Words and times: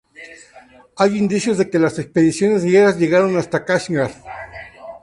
Hay 0.97 1.15
indicios 1.15 1.59
de 1.59 1.69
que 1.69 1.77
las 1.77 1.99
expediciones 1.99 2.63
griegas 2.63 2.97
llegaron 2.97 3.37
hasta 3.37 3.65
Kashgar. 3.65 4.09